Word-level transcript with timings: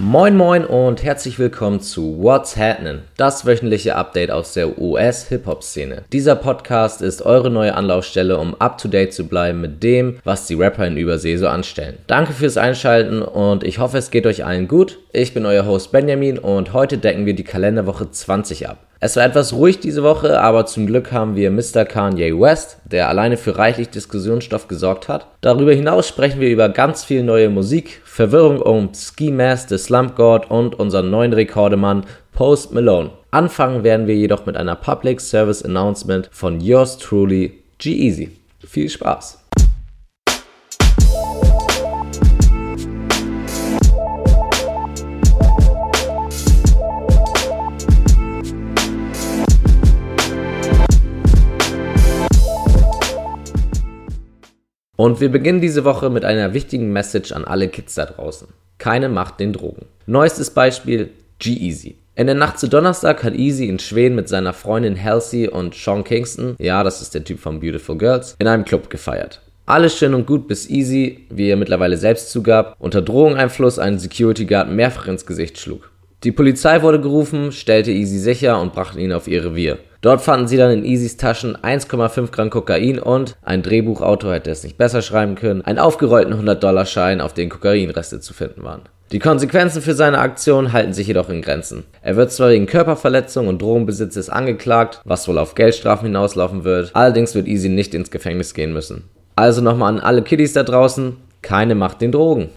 Moin 0.00 0.36
moin 0.36 0.64
und 0.64 1.02
herzlich 1.02 1.40
willkommen 1.40 1.80
zu 1.80 2.22
What's 2.22 2.56
Happening, 2.56 3.00
das 3.16 3.44
wöchentliche 3.44 3.96
Update 3.96 4.30
aus 4.30 4.52
der 4.52 4.78
US-Hip-Hop-Szene. 4.78 6.04
Dieser 6.12 6.36
Podcast 6.36 7.02
ist 7.02 7.22
eure 7.22 7.50
neue 7.50 7.74
Anlaufstelle, 7.74 8.38
um 8.38 8.54
up-to-date 8.60 9.12
zu 9.12 9.26
bleiben 9.26 9.60
mit 9.60 9.82
dem, 9.82 10.20
was 10.22 10.46
die 10.46 10.54
Rapper 10.54 10.86
in 10.86 10.96
Übersee 10.96 11.34
so 11.34 11.48
anstellen. 11.48 11.98
Danke 12.06 12.32
fürs 12.32 12.56
Einschalten 12.56 13.22
und 13.22 13.64
ich 13.64 13.80
hoffe, 13.80 13.98
es 13.98 14.12
geht 14.12 14.28
euch 14.28 14.44
allen 14.44 14.68
gut. 14.68 15.00
Ich 15.12 15.34
bin 15.34 15.44
euer 15.44 15.66
Host 15.66 15.90
Benjamin 15.90 16.38
und 16.38 16.72
heute 16.74 16.98
decken 16.98 17.26
wir 17.26 17.34
die 17.34 17.42
Kalenderwoche 17.42 18.08
20 18.08 18.68
ab. 18.68 18.78
Es 19.00 19.14
war 19.14 19.24
etwas 19.24 19.52
ruhig 19.52 19.78
diese 19.78 20.02
Woche, 20.02 20.40
aber 20.40 20.66
zum 20.66 20.86
Glück 20.88 21.12
haben 21.12 21.36
wir 21.36 21.52
Mr. 21.52 21.84
Kanye 21.84 22.32
West, 22.32 22.78
der 22.84 23.08
alleine 23.08 23.36
für 23.36 23.56
reichlich 23.56 23.90
Diskussionsstoff 23.90 24.66
gesorgt 24.66 25.06
hat. 25.06 25.28
Darüber 25.40 25.72
hinaus 25.72 26.08
sprechen 26.08 26.40
wir 26.40 26.50
über 26.50 26.68
ganz 26.68 27.04
viel 27.04 27.22
neue 27.22 27.48
Musik, 27.48 28.00
Verwirrung 28.04 28.60
um 28.60 28.92
Ski 28.92 29.30
Mask, 29.30 29.68
The 29.68 29.78
Slump 29.78 30.16
God 30.16 30.50
und 30.50 30.74
unseren 30.74 31.10
neuen 31.10 31.32
Rekordemann 31.32 32.06
Post 32.32 32.72
Malone. 32.72 33.10
Anfangen 33.30 33.84
werden 33.84 34.08
wir 34.08 34.16
jedoch 34.16 34.46
mit 34.46 34.56
einer 34.56 34.74
Public 34.74 35.20
Service 35.20 35.62
Announcement 35.62 36.28
von 36.32 36.60
yours 36.60 36.98
truly, 36.98 37.62
G-Eazy. 37.78 38.32
Viel 38.66 38.88
Spaß! 38.88 39.47
Und 55.00 55.20
wir 55.20 55.28
beginnen 55.28 55.60
diese 55.60 55.84
Woche 55.84 56.10
mit 56.10 56.24
einer 56.24 56.54
wichtigen 56.54 56.92
Message 56.92 57.30
an 57.30 57.44
alle 57.44 57.68
Kids 57.68 57.94
da 57.94 58.06
draußen. 58.06 58.48
Keine 58.78 59.08
Macht 59.08 59.38
den 59.38 59.52
Drogen. 59.52 59.86
Neuestes 60.06 60.50
Beispiel 60.50 61.10
G-Easy. 61.38 61.94
In 62.16 62.26
der 62.26 62.34
Nacht 62.34 62.58
zu 62.58 62.66
Donnerstag 62.66 63.22
hat 63.22 63.36
Easy 63.36 63.68
in 63.68 63.78
Schweden 63.78 64.16
mit 64.16 64.28
seiner 64.28 64.52
Freundin 64.52 65.00
Halsey 65.00 65.46
und 65.46 65.76
Sean 65.76 66.02
Kingston, 66.02 66.56
ja, 66.58 66.82
das 66.82 67.00
ist 67.00 67.14
der 67.14 67.22
Typ 67.22 67.38
von 67.38 67.60
Beautiful 67.60 67.96
Girls, 67.96 68.34
in 68.40 68.48
einem 68.48 68.64
Club 68.64 68.90
gefeiert. 68.90 69.40
Alles 69.66 69.96
schön 69.96 70.14
und 70.14 70.26
gut, 70.26 70.48
bis 70.48 70.68
Easy, 70.68 71.26
wie 71.30 71.48
er 71.48 71.56
mittlerweile 71.56 71.96
selbst 71.96 72.32
zugab, 72.32 72.74
unter 72.80 73.00
Drogeneinfluss 73.00 73.78
einen 73.78 74.00
Security 74.00 74.46
Guard 74.46 74.68
mehrfach 74.68 75.06
ins 75.06 75.26
Gesicht 75.26 75.60
schlug. 75.60 75.92
Die 76.24 76.32
Polizei 76.32 76.82
wurde 76.82 77.00
gerufen, 77.00 77.52
stellte 77.52 77.92
Easy 77.92 78.18
sicher 78.18 78.60
und 78.60 78.72
brachte 78.72 78.98
ihn 78.98 79.12
auf 79.12 79.28
ihr 79.28 79.44
Revier. 79.44 79.78
Dort 80.00 80.20
fanden 80.20 80.46
sie 80.46 80.56
dann 80.56 80.70
in 80.70 80.84
Easys 80.84 81.16
Taschen 81.16 81.56
1,5 81.56 82.30
Gramm 82.30 82.50
Kokain 82.50 83.00
und, 83.00 83.36
ein 83.42 83.64
Drehbuchautor 83.64 84.34
hätte 84.34 84.52
es 84.52 84.62
nicht 84.62 84.78
besser 84.78 85.02
schreiben 85.02 85.34
können, 85.34 85.62
einen 85.62 85.80
aufgerollten 85.80 86.34
100-Dollar-Schein, 86.34 87.20
auf 87.20 87.34
den 87.34 87.48
Kokainreste 87.48 88.20
zu 88.20 88.32
finden 88.32 88.62
waren. 88.62 88.82
Die 89.10 89.18
Konsequenzen 89.18 89.82
für 89.82 89.94
seine 89.94 90.18
Aktion 90.18 90.72
halten 90.72 90.92
sich 90.92 91.08
jedoch 91.08 91.30
in 91.30 91.42
Grenzen. 91.42 91.82
Er 92.00 92.14
wird 92.14 92.30
zwar 92.30 92.50
wegen 92.50 92.66
Körperverletzung 92.66 93.48
und 93.48 93.60
Drogenbesitzes 93.60 94.30
angeklagt, 94.30 95.00
was 95.04 95.26
wohl 95.26 95.38
auf 95.38 95.56
Geldstrafen 95.56 96.06
hinauslaufen 96.06 96.62
wird, 96.62 96.90
allerdings 96.94 97.34
wird 97.34 97.48
Easy 97.48 97.68
nicht 97.68 97.92
ins 97.92 98.12
Gefängnis 98.12 98.54
gehen 98.54 98.72
müssen. 98.72 99.04
Also 99.34 99.62
nochmal 99.62 99.94
an 99.94 100.00
alle 100.00 100.22
Kiddies 100.22 100.52
da 100.52 100.62
draußen, 100.62 101.16
keine 101.42 101.74
Macht 101.74 102.02
den 102.02 102.12
Drogen. 102.12 102.50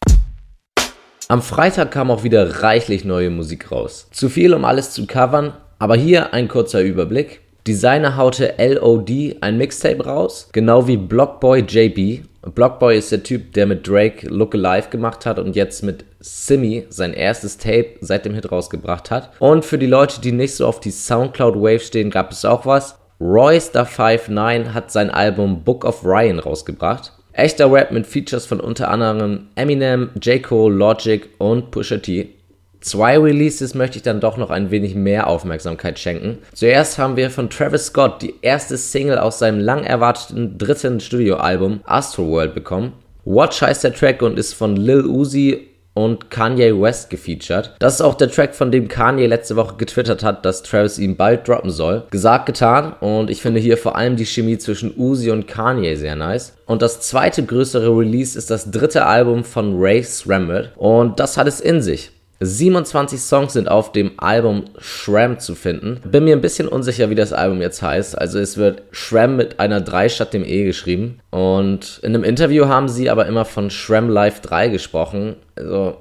Am 1.26 1.42
Freitag 1.42 1.90
kam 1.90 2.10
auch 2.10 2.22
wieder 2.22 2.62
reichlich 2.62 3.04
neue 3.04 3.30
Musik 3.30 3.72
raus. 3.72 4.06
Zu 4.12 4.28
viel, 4.28 4.54
um 4.54 4.64
alles 4.64 4.90
zu 4.90 5.06
covern, 5.06 5.54
aber 5.82 5.96
hier 5.96 6.32
ein 6.32 6.46
kurzer 6.46 6.80
Überblick. 6.80 7.40
Designer 7.66 8.16
haute 8.16 8.54
LOD 8.56 9.38
ein 9.40 9.58
Mixtape 9.58 10.04
raus, 10.04 10.48
genau 10.52 10.86
wie 10.86 10.96
Blockboy 10.96 11.64
JB. 11.66 12.24
Blockboy 12.54 12.96
ist 12.96 13.10
der 13.10 13.24
Typ, 13.24 13.52
der 13.54 13.66
mit 13.66 13.88
Drake 13.88 14.28
Look 14.28 14.54
Alive 14.54 14.90
gemacht 14.90 15.26
hat 15.26 15.40
und 15.40 15.56
jetzt 15.56 15.82
mit 15.82 16.04
Simi 16.20 16.86
sein 16.88 17.12
erstes 17.12 17.58
Tape 17.58 17.96
seit 18.00 18.24
dem 18.24 18.34
Hit 18.34 18.52
rausgebracht 18.52 19.10
hat. 19.10 19.30
Und 19.40 19.64
für 19.64 19.76
die 19.76 19.86
Leute, 19.86 20.20
die 20.20 20.30
nicht 20.30 20.54
so 20.54 20.68
auf 20.68 20.78
die 20.78 20.92
Soundcloud 20.92 21.56
Wave 21.56 21.80
stehen, 21.80 22.10
gab 22.10 22.30
es 22.30 22.44
auch 22.44 22.64
was. 22.64 22.96
Royster 23.20 23.84
59 23.84 24.74
hat 24.74 24.92
sein 24.92 25.10
Album 25.10 25.64
Book 25.64 25.84
of 25.84 26.04
Ryan 26.04 26.38
rausgebracht. 26.38 27.10
Echter 27.32 27.72
Rap 27.72 27.90
mit 27.90 28.06
Features 28.06 28.46
von 28.46 28.60
unter 28.60 28.88
anderem 28.88 29.48
Eminem, 29.56 30.10
J. 30.22 30.40
Cole, 30.44 30.76
Logic 30.76 31.28
und 31.38 31.72
Pusha 31.72 31.96
T. 31.96 32.28
Zwei 32.82 33.16
Releases 33.16 33.74
möchte 33.74 33.98
ich 33.98 34.02
dann 34.02 34.20
doch 34.20 34.36
noch 34.36 34.50
ein 34.50 34.72
wenig 34.72 34.96
mehr 34.96 35.28
Aufmerksamkeit 35.28 36.00
schenken. 36.00 36.38
Zuerst 36.52 36.98
haben 36.98 37.16
wir 37.16 37.30
von 37.30 37.48
Travis 37.48 37.86
Scott 37.86 38.20
die 38.22 38.34
erste 38.42 38.76
Single 38.76 39.18
aus 39.18 39.38
seinem 39.38 39.60
lang 39.60 39.84
erwarteten 39.84 40.58
dritten 40.58 40.98
Studioalbum 40.98 41.80
Astroworld 41.84 42.54
bekommen. 42.54 42.92
Watch 43.24 43.62
heißt 43.62 43.84
der 43.84 43.94
Track 43.94 44.20
und 44.20 44.36
ist 44.36 44.54
von 44.54 44.74
Lil 44.74 45.06
Uzi 45.06 45.68
und 45.94 46.30
Kanye 46.30 46.72
West 46.80 47.10
gefeatured. 47.10 47.76
Das 47.78 47.94
ist 47.94 48.00
auch 48.00 48.14
der 48.14 48.30
Track, 48.30 48.54
von 48.54 48.72
dem 48.72 48.88
Kanye 48.88 49.26
letzte 49.26 49.56
Woche 49.56 49.76
getwittert 49.76 50.24
hat, 50.24 50.44
dass 50.44 50.62
Travis 50.62 50.98
ihn 50.98 51.16
bald 51.16 51.46
droppen 51.46 51.70
soll. 51.70 52.04
Gesagt, 52.10 52.46
getan 52.46 52.94
und 52.94 53.30
ich 53.30 53.42
finde 53.42 53.60
hier 53.60 53.76
vor 53.76 53.94
allem 53.94 54.16
die 54.16 54.26
Chemie 54.26 54.58
zwischen 54.58 54.92
Uzi 54.96 55.30
und 55.30 55.46
Kanye 55.46 55.94
sehr 55.96 56.16
nice. 56.16 56.54
Und 56.66 56.82
das 56.82 57.00
zweite 57.00 57.44
größere 57.44 57.96
Release 57.96 58.36
ist 58.36 58.50
das 58.50 58.70
dritte 58.70 59.06
Album 59.06 59.44
von 59.44 59.78
Ray 59.78 60.02
Sremmerd 60.02 60.72
und 60.76 61.20
das 61.20 61.36
hat 61.36 61.46
es 61.46 61.60
in 61.60 61.80
sich. 61.82 62.10
27 62.44 63.20
Songs 63.20 63.52
sind 63.52 63.70
auf 63.70 63.92
dem 63.92 64.12
Album 64.18 64.64
Shram 64.78 65.38
zu 65.38 65.54
finden. 65.54 66.00
Bin 66.04 66.24
mir 66.24 66.36
ein 66.36 66.40
bisschen 66.40 66.68
unsicher, 66.68 67.08
wie 67.10 67.14
das 67.14 67.32
Album 67.32 67.60
jetzt 67.60 67.82
heißt. 67.82 68.18
Also 68.18 68.38
es 68.38 68.56
wird 68.56 68.82
Shram 68.90 69.36
mit 69.36 69.60
einer 69.60 69.80
3 69.80 70.08
statt 70.08 70.34
dem 70.34 70.44
E 70.44 70.64
geschrieben. 70.64 71.20
Und 71.30 72.00
in 72.02 72.14
einem 72.14 72.24
Interview 72.24 72.66
haben 72.66 72.88
sie 72.88 73.10
aber 73.10 73.26
immer 73.26 73.44
von 73.44 73.70
Shram 73.70 74.08
Live 74.08 74.40
3 74.40 74.68
gesprochen. 74.68 75.36
Also 75.56 75.96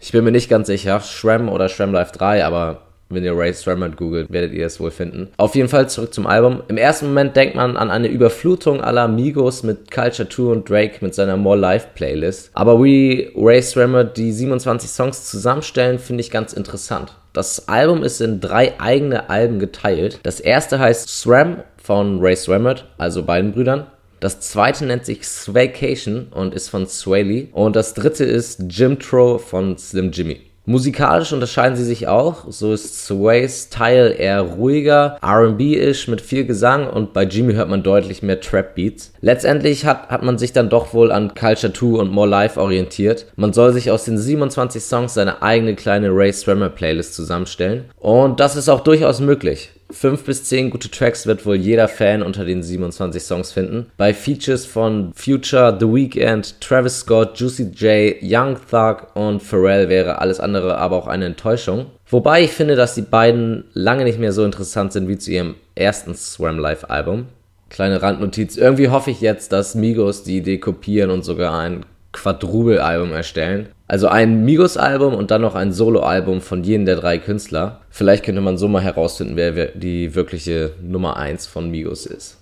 ich 0.00 0.12
bin 0.12 0.24
mir 0.24 0.32
nicht 0.32 0.50
ganz 0.50 0.66
sicher, 0.66 1.00
Shram 1.00 1.48
oder 1.48 1.68
Shram 1.68 1.92
Live 1.92 2.12
3, 2.12 2.44
aber 2.44 2.82
wenn 3.08 3.24
ihr 3.24 3.36
Ray 3.36 3.52
Sremmerd 3.52 3.96
googelt, 3.96 4.30
werdet 4.30 4.52
ihr 4.52 4.66
es 4.66 4.80
wohl 4.80 4.90
finden. 4.90 5.28
Auf 5.36 5.54
jeden 5.54 5.68
Fall 5.68 5.88
zurück 5.88 6.14
zum 6.14 6.26
Album. 6.26 6.62
Im 6.68 6.76
ersten 6.76 7.06
Moment 7.06 7.36
denkt 7.36 7.54
man 7.54 7.76
an 7.76 7.90
eine 7.90 8.08
Überflutung 8.08 8.80
aller 8.80 9.08
Migos 9.08 9.62
mit 9.62 9.90
Culture 9.90 10.28
2 10.28 10.42
und 10.42 10.68
Drake 10.68 10.98
mit 11.00 11.14
seiner 11.14 11.36
More 11.36 11.58
Life 11.58 11.88
Playlist. 11.94 12.50
Aber 12.54 12.82
wie 12.82 13.30
Ray 13.36 13.62
Sremmerd 13.62 14.16
die 14.16 14.32
27 14.32 14.90
Songs 14.90 15.30
zusammenstellen, 15.30 15.98
finde 15.98 16.22
ich 16.22 16.30
ganz 16.30 16.52
interessant. 16.52 17.16
Das 17.32 17.68
Album 17.68 18.02
ist 18.02 18.20
in 18.20 18.40
drei 18.40 18.78
eigene 18.78 19.28
Alben 19.28 19.58
geteilt. 19.58 20.20
Das 20.22 20.40
erste 20.40 20.78
heißt 20.78 21.08
Sram 21.08 21.64
von 21.76 22.20
Ray 22.20 22.36
Sremmerd, 22.36 22.86
also 22.96 23.24
beiden 23.24 23.52
Brüdern. 23.52 23.86
Das 24.20 24.40
zweite 24.40 24.86
nennt 24.86 25.04
sich 25.04 25.26
Swaycation 25.26 26.28
und 26.30 26.54
ist 26.54 26.70
von 26.70 26.86
Swaley. 26.86 27.48
Und 27.52 27.76
das 27.76 27.92
dritte 27.92 28.24
ist 28.24 28.62
Jim 28.70 28.98
Tro 28.98 29.38
von 29.38 29.76
Slim 29.76 30.12
Jimmy. 30.12 30.40
Musikalisch 30.66 31.32
unterscheiden 31.32 31.76
sie 31.76 31.84
sich 31.84 32.08
auch. 32.08 32.44
So 32.48 32.72
ist 32.72 33.04
Sways 33.04 33.68
Style 33.70 34.10
eher 34.10 34.40
ruhiger, 34.40 35.18
RB-isch 35.22 36.08
mit 36.08 36.22
viel 36.22 36.46
Gesang 36.46 36.88
und 36.88 37.12
bei 37.12 37.24
Jimmy 37.24 37.52
hört 37.52 37.68
man 37.68 37.82
deutlich 37.82 38.22
mehr 38.22 38.40
Trap-Beats. 38.40 39.12
Letztendlich 39.20 39.84
hat, 39.84 40.08
hat 40.08 40.22
man 40.22 40.38
sich 40.38 40.54
dann 40.54 40.70
doch 40.70 40.94
wohl 40.94 41.12
an 41.12 41.34
Culture 41.34 41.72
2 41.72 41.98
und 41.98 42.12
More 42.12 42.28
Life 42.28 42.58
orientiert. 42.58 43.26
Man 43.36 43.52
soll 43.52 43.74
sich 43.74 43.90
aus 43.90 44.04
den 44.04 44.16
27 44.16 44.82
Songs 44.82 45.12
seine 45.12 45.42
eigene 45.42 45.74
kleine 45.74 46.08
Ray 46.08 46.32
Swimmer 46.32 46.70
Playlist 46.70 47.14
zusammenstellen. 47.14 47.84
Und 48.00 48.40
das 48.40 48.56
ist 48.56 48.70
auch 48.70 48.80
durchaus 48.80 49.20
möglich. 49.20 49.70
5 49.94 50.24
bis 50.24 50.44
10 50.44 50.70
gute 50.70 50.90
Tracks 50.90 51.26
wird 51.26 51.46
wohl 51.46 51.56
jeder 51.56 51.88
Fan 51.88 52.22
unter 52.22 52.44
den 52.44 52.62
27 52.62 53.22
Songs 53.22 53.52
finden. 53.52 53.86
Bei 53.96 54.12
Features 54.12 54.66
von 54.66 55.12
Future, 55.14 55.76
The 55.78 55.86
Weeknd, 55.86 56.60
Travis 56.60 57.00
Scott, 57.00 57.38
Juicy 57.38 57.70
J, 57.74 58.16
Young 58.22 58.56
Thug 58.70 59.14
und 59.14 59.42
Pharrell 59.42 59.88
wäre 59.88 60.18
alles 60.18 60.40
andere 60.40 60.78
aber 60.78 60.96
auch 60.96 61.06
eine 61.06 61.26
Enttäuschung. 61.26 61.86
Wobei 62.08 62.42
ich 62.42 62.50
finde, 62.50 62.76
dass 62.76 62.94
die 62.94 63.02
beiden 63.02 63.64
lange 63.72 64.04
nicht 64.04 64.18
mehr 64.18 64.32
so 64.32 64.44
interessant 64.44 64.92
sind 64.92 65.08
wie 65.08 65.18
zu 65.18 65.30
ihrem 65.30 65.54
ersten 65.74 66.14
Swam 66.14 66.58
Live 66.58 66.84
Album. 66.90 67.26
Kleine 67.70 68.02
Randnotiz. 68.02 68.56
Irgendwie 68.56 68.88
hoffe 68.88 69.10
ich 69.10 69.20
jetzt, 69.20 69.52
dass 69.52 69.74
Migos 69.74 70.22
die 70.22 70.36
Idee 70.36 70.58
kopieren 70.58 71.10
und 71.10 71.24
sogar 71.24 71.58
ein 71.58 71.84
Quadruple-Album 72.14 73.12
erstellen. 73.12 73.68
Also 73.86 74.08
ein 74.08 74.44
Migos-Album 74.44 75.14
und 75.14 75.30
dann 75.30 75.42
noch 75.42 75.54
ein 75.54 75.72
Solo-Album 75.72 76.40
von 76.40 76.64
jedem 76.64 76.86
der 76.86 76.96
drei 76.96 77.18
Künstler. 77.18 77.80
Vielleicht 77.90 78.24
könnte 78.24 78.40
man 78.40 78.56
so 78.56 78.66
mal 78.68 78.82
herausfinden, 78.82 79.36
wer 79.36 79.66
die 79.66 80.14
wirkliche 80.14 80.72
Nummer 80.80 81.18
1 81.18 81.46
von 81.46 81.70
Migos 81.70 82.06
ist. 82.06 82.38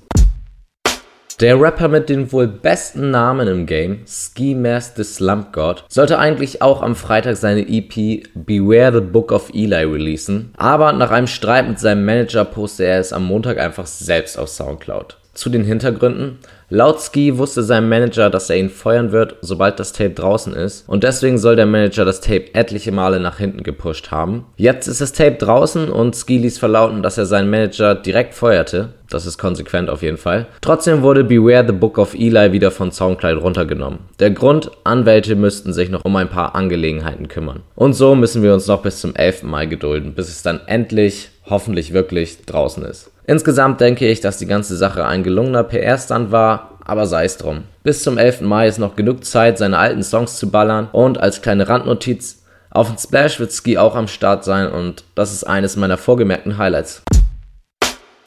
Der 1.40 1.60
Rapper 1.60 1.88
mit 1.88 2.08
den 2.08 2.30
wohl 2.30 2.46
besten 2.46 3.10
Namen 3.10 3.48
im 3.48 3.66
Game, 3.66 4.02
Ski 4.06 4.54
Mask 4.54 4.94
the 4.94 5.02
Slump 5.02 5.52
God, 5.52 5.84
sollte 5.88 6.20
eigentlich 6.20 6.62
auch 6.62 6.82
am 6.82 6.94
Freitag 6.94 7.36
seine 7.36 7.66
EP 7.68 8.22
Beware 8.34 8.92
the 8.94 9.00
Book 9.00 9.32
of 9.32 9.50
Eli 9.52 9.82
releasen, 9.82 10.52
aber 10.56 10.92
nach 10.92 11.10
einem 11.10 11.26
Streit 11.26 11.66
mit 11.66 11.80
seinem 11.80 12.04
Manager 12.04 12.44
postet 12.44 12.86
er 12.86 13.00
es 13.00 13.12
am 13.12 13.24
Montag 13.24 13.58
einfach 13.58 13.86
selbst 13.86 14.38
auf 14.38 14.50
Soundcloud. 14.50 15.16
Zu 15.34 15.48
den 15.48 15.64
Hintergründen. 15.64 16.38
Laut 16.74 17.00
Ski 17.00 17.36
wusste 17.36 17.62
sein 17.62 17.88
Manager, 17.88 18.30
dass 18.30 18.48
er 18.48 18.56
ihn 18.56 18.70
feuern 18.70 19.12
wird, 19.12 19.36
sobald 19.42 19.78
das 19.78 19.92
Tape 19.92 20.10
draußen 20.10 20.54
ist. 20.54 20.88
Und 20.88 21.04
deswegen 21.04 21.36
soll 21.36 21.54
der 21.54 21.66
Manager 21.66 22.06
das 22.06 22.20
Tape 22.20 22.54
etliche 22.54 22.92
Male 22.92 23.20
nach 23.20 23.38
hinten 23.38 23.62
gepusht 23.62 24.10
haben. 24.10 24.46
Jetzt 24.56 24.88
ist 24.88 25.02
das 25.02 25.12
Tape 25.12 25.36
draußen 25.36 25.90
und 25.90 26.16
Ski 26.16 26.38
ließ 26.38 26.58
verlauten, 26.58 27.02
dass 27.02 27.18
er 27.18 27.26
seinen 27.26 27.50
Manager 27.50 27.94
direkt 27.94 28.32
feuerte. 28.32 28.94
Das 29.10 29.26
ist 29.26 29.36
konsequent 29.36 29.90
auf 29.90 30.00
jeden 30.00 30.16
Fall. 30.16 30.46
Trotzdem 30.62 31.02
wurde 31.02 31.24
Beware 31.24 31.66
the 31.66 31.74
Book 31.74 31.98
of 31.98 32.14
Eli 32.14 32.52
wieder 32.52 32.70
von 32.70 32.90
Soundcloud 32.90 33.42
runtergenommen. 33.42 33.98
Der 34.18 34.30
Grund, 34.30 34.70
Anwälte 34.84 35.36
müssten 35.36 35.74
sich 35.74 35.90
noch 35.90 36.04
um 36.04 36.16
ein 36.16 36.30
paar 36.30 36.54
Angelegenheiten 36.54 37.28
kümmern. 37.28 37.60
Und 37.74 37.92
so 37.92 38.14
müssen 38.14 38.42
wir 38.42 38.54
uns 38.54 38.66
noch 38.66 38.80
bis 38.80 39.00
zum 39.00 39.14
11. 39.14 39.42
Mai 39.42 39.66
gedulden, 39.66 40.14
bis 40.14 40.30
es 40.30 40.42
dann 40.42 40.60
endlich, 40.66 41.28
hoffentlich 41.44 41.92
wirklich 41.92 42.46
draußen 42.46 42.82
ist. 42.84 43.11
Insgesamt 43.26 43.80
denke 43.80 44.08
ich, 44.08 44.20
dass 44.20 44.38
die 44.38 44.46
ganze 44.46 44.76
Sache 44.76 45.04
ein 45.04 45.22
gelungener 45.22 45.62
PR-Stand 45.62 46.32
war, 46.32 46.78
aber 46.84 47.06
sei 47.06 47.24
es 47.24 47.36
drum. 47.36 47.62
Bis 47.84 48.02
zum 48.02 48.18
11. 48.18 48.40
Mai 48.40 48.66
ist 48.66 48.78
noch 48.78 48.96
genug 48.96 49.24
Zeit, 49.24 49.58
seine 49.58 49.78
alten 49.78 50.02
Songs 50.02 50.36
zu 50.36 50.50
ballern 50.50 50.88
und 50.90 51.18
als 51.18 51.42
kleine 51.42 51.68
Randnotiz, 51.68 52.42
auf 52.70 52.88
dem 52.88 52.96
Splash 52.96 53.38
wird 53.38 53.52
Ski 53.52 53.76
auch 53.76 53.94
am 53.94 54.08
Start 54.08 54.44
sein 54.44 54.72
und 54.72 55.04
das 55.14 55.32
ist 55.32 55.44
eines 55.44 55.76
meiner 55.76 55.98
vorgemerkten 55.98 56.56
Highlights. 56.56 57.02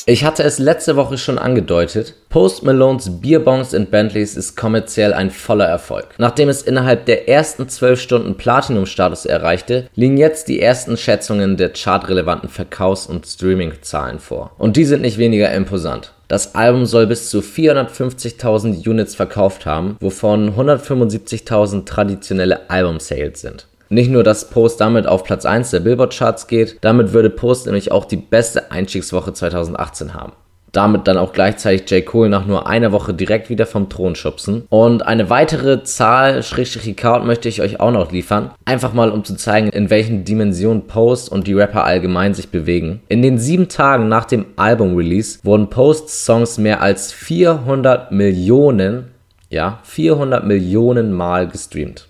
Ich 0.08 0.24
hatte 0.24 0.44
es 0.44 0.60
letzte 0.60 0.98
Woche 0.98 1.18
schon 1.18 1.40
angedeutet. 1.40 2.14
Post 2.30 2.62
Malones 2.62 3.22
Beerbongs 3.22 3.74
and 3.74 3.90
Bentleys 3.90 4.38
ist 4.38 4.56
kommerziell 4.56 5.16
ein 5.16 5.32
voller 5.32 5.66
Erfolg. 5.66 6.10
Nachdem 6.20 6.48
es 6.48 6.62
innerhalb 6.62 7.08
der 7.08 7.28
ersten 7.28 7.68
12 7.68 8.00
Stunden 8.00 8.36
Platinum-Status 8.38 9.26
erreichte, 9.26 9.90
liegen 9.96 10.18
jetzt 10.18 10.48
die 10.48 10.62
ersten 10.62 10.96
Schätzungen 10.96 11.58
der 11.58 11.74
chartrelevanten 11.74 12.50
Verkaufs- 12.50 13.08
und 13.08 13.26
Streaming-Zahlen 13.26 14.20
vor. 14.20 14.52
Und 14.60 14.78
die 14.78 14.86
sind 14.86 15.02
nicht 15.02 15.18
weniger 15.18 15.52
imposant. 15.52 16.12
Das 16.28 16.54
Album 16.54 16.86
soll 16.86 17.08
bis 17.08 17.32
zu 17.32 17.40
450.000 17.40 18.88
Units 18.88 19.16
verkauft 19.16 19.66
haben, 19.66 19.98
wovon 20.02 20.56
175.000 20.56 21.86
traditionelle 21.86 22.70
Album-Sales 22.70 23.42
sind. 23.42 23.66
Nicht 23.90 24.10
nur, 24.10 24.24
dass 24.24 24.50
Post 24.50 24.82
damit 24.82 25.08
auf 25.08 25.24
Platz 25.24 25.46
1 25.46 25.72
der 25.72 25.80
Billboard-Charts 25.82 26.48
geht, 26.48 26.78
damit 26.82 27.14
würde 27.14 27.30
Post 27.30 27.66
nämlich 27.66 27.92
auch 27.92 28.06
die 28.06 28.18
beste 28.18 28.72
Einstiegswoche 28.72 29.34
2018 29.34 30.14
haben. 30.14 30.34
Damit 30.72 31.08
dann 31.08 31.18
auch 31.18 31.32
gleichzeitig 31.32 31.90
J. 31.90 32.06
Cole 32.06 32.30
nach 32.30 32.46
nur 32.46 32.68
einer 32.68 32.92
Woche 32.92 33.14
direkt 33.14 33.50
wieder 33.50 33.66
vom 33.66 33.88
Thron 33.88 34.16
schubsen. 34.16 34.64
Und 34.68 35.06
eine 35.06 35.30
weitere 35.30 35.84
Zahl, 35.84 36.44
Schrägstrich 36.44 36.88
Rekord, 36.88 37.26
möchte 37.26 37.48
ich 37.48 37.62
euch 37.62 37.80
auch 37.80 37.92
noch 37.92 38.12
liefern. 38.12 38.52
Einfach 38.66 38.92
mal, 38.92 39.10
um 39.10 39.24
zu 39.24 39.36
zeigen, 39.36 39.70
in 39.70 39.90
welchen 39.90 40.26
Dimensionen 40.26 40.86
Post 40.88 41.32
und 41.32 41.48
die 41.48 41.54
Rapper 41.54 41.86
allgemein 41.86 42.34
sich 42.34 42.50
bewegen. 42.50 43.02
In 43.08 43.22
den 43.22 43.38
sieben 43.38 43.70
Tagen 43.70 44.10
nach 44.10 44.26
dem 44.26 44.48
Album-Release 44.58 45.40
wurden 45.44 45.70
Posts 45.70 46.26
Songs 46.26 46.58
mehr 46.58 46.82
als 46.82 47.14
400 47.14 48.12
Millionen, 48.12 49.12
ja, 49.50 49.80
400 49.84 50.44
Millionen 50.46 51.14
Mal 51.14 51.48
gestreamt. 51.48 52.10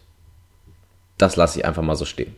Das 1.18 1.36
lasse 1.36 1.60
ich 1.60 1.66
einfach 1.66 1.82
mal 1.82 1.96
so 1.96 2.06
stehen. 2.06 2.36